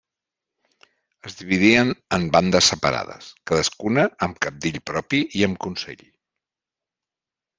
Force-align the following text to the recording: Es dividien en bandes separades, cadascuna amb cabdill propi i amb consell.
Es 1.29 1.35
dividien 1.41 1.91
en 2.17 2.23
bandes 2.35 2.69
separades, 2.73 3.29
cadascuna 3.51 4.07
amb 4.27 4.41
cabdill 4.45 4.81
propi 4.93 5.23
i 5.41 5.47
amb 5.49 5.63
consell. 5.67 6.03